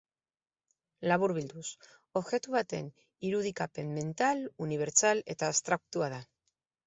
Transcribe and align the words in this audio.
Laburbilduz, 1.09 1.65
objektu 2.21 2.55
baten 2.55 2.87
irudikapen 3.29 3.93
mental, 3.99 4.43
unibertsal 4.67 5.21
eta 5.35 5.53
abstraktua 5.55 6.09
da. 6.15 6.21